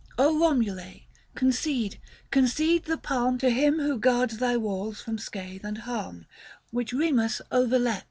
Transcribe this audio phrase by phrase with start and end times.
[0.17, 1.03] Romule',
[1.35, 1.99] concede,
[2.31, 6.25] concede the palm 130 To him who guards thy walls from scathe and harm,
[6.71, 7.99] Which Remus overleap!